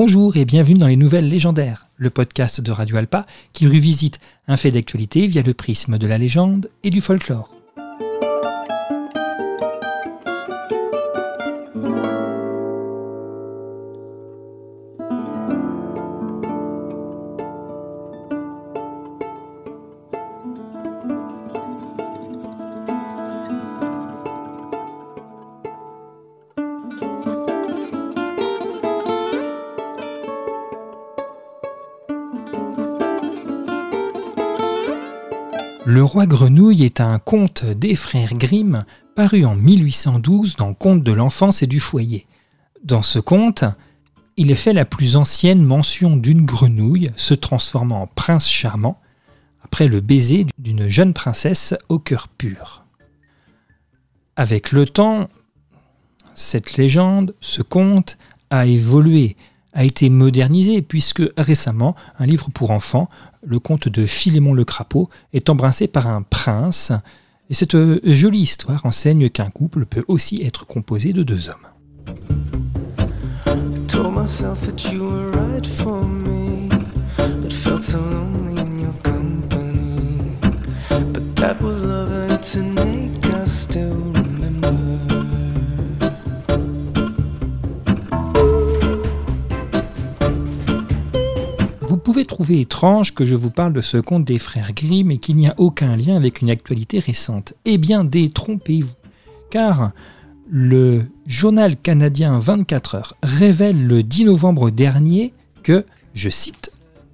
[0.00, 4.56] Bonjour et bienvenue dans les Nouvelles Légendaires, le podcast de Radio Alpa qui revisite un
[4.56, 7.57] fait d'actualité via le prisme de la légende et du folklore.
[35.90, 38.84] Le roi grenouille est un conte des frères Grimm
[39.16, 42.26] paru en 1812 dans Conte de l'enfance et du foyer.
[42.84, 43.64] Dans ce conte,
[44.36, 49.00] il est fait la plus ancienne mention d'une grenouille se transformant en prince charmant
[49.62, 52.84] après le baiser d'une jeune princesse au cœur pur.
[54.36, 55.30] Avec le temps,
[56.34, 58.18] cette légende, ce conte,
[58.50, 59.38] a évolué
[59.78, 63.08] a été modernisé puisque récemment, un livre pour enfants,
[63.46, 66.90] le conte de Philémon le crapaud, est embrassé par un prince.
[67.48, 71.54] Et cette jolie histoire enseigne qu'un couple peut aussi être composé de deux hommes.
[92.18, 95.36] Pouvez trouver étrange que je vous parle de ce conte des frères Grimm et qu'il
[95.36, 97.54] n'y a aucun lien avec une actualité récente.
[97.64, 98.90] Eh bien, détrompez-vous,
[99.50, 99.92] car
[100.50, 106.72] le journal canadien 24 heures révèle le 10 novembre dernier que, je cite,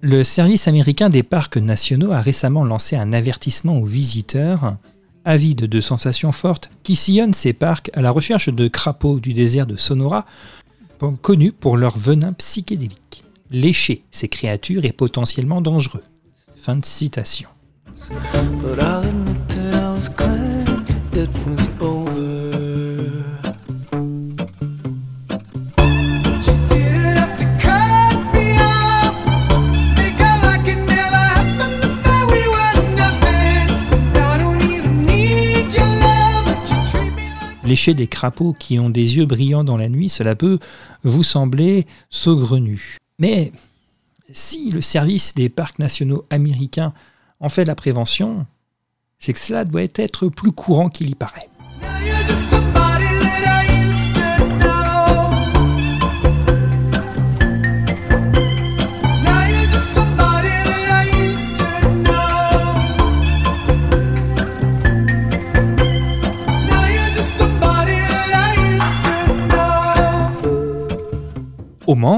[0.00, 4.78] le service américain des parcs nationaux a récemment lancé un avertissement aux visiteurs
[5.26, 9.66] avides de sensations fortes qui sillonnent ces parcs à la recherche de crapauds du désert
[9.66, 10.24] de Sonora,
[11.20, 13.25] connus pour leur venin psychédélique.
[13.50, 16.02] Lécher ces créatures est potentiellement dangereux.
[16.56, 17.48] Fin de citation.
[37.64, 40.58] Lécher des crapauds qui ont des yeux brillants dans la nuit, cela peut
[41.02, 42.98] vous sembler saugrenu.
[43.18, 43.52] Mais
[44.32, 46.92] si le service des parcs nationaux américains
[47.40, 48.46] en fait la prévention,
[49.18, 51.48] c'est que cela doit être plus courant qu'il y paraît.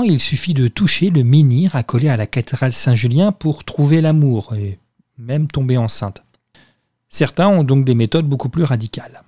[0.05, 4.79] Il suffit de toucher le menhir accolé à la cathédrale Saint-Julien pour trouver l'amour et
[5.19, 6.25] même tomber enceinte.
[7.09, 9.23] Certains ont donc des méthodes beaucoup plus radicales.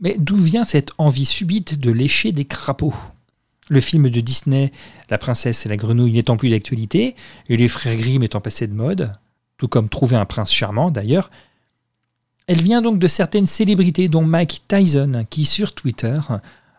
[0.00, 2.94] Mais d'où vient cette envie subite de lécher des crapauds?
[3.68, 4.72] Le film de Disney,
[5.08, 7.14] La princesse et la grenouille n'étant plus d'actualité,
[7.48, 9.12] et les frères Grimm étant passés de mode,
[9.56, 11.30] tout comme trouver un prince charmant d'ailleurs,
[12.48, 16.18] elle vient donc de certaines célébrités dont Mike Tyson qui sur Twitter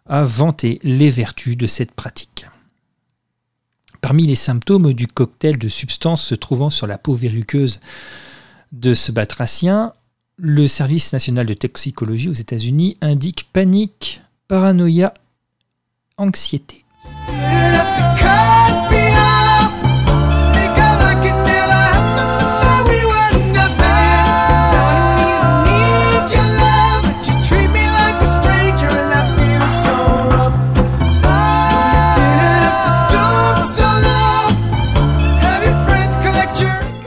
[0.07, 2.45] a vanté les vertus de cette pratique.
[4.03, 7.79] Parmi les symptômes du cocktail de substances se trouvant sur la peau verruqueuse
[8.73, 9.93] de ce batracien,
[10.35, 15.13] le service national de toxicologie aux États-Unis indique panique, paranoïa,
[16.17, 16.82] anxiété.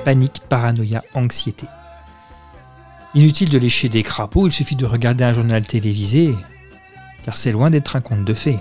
[0.06, 1.66] Panique, paranoïa, anxiété.
[3.16, 6.32] Inutile de lécher des crapauds, il suffit de regarder un journal télévisé,
[7.24, 8.60] car c'est loin d'être un conte de fées.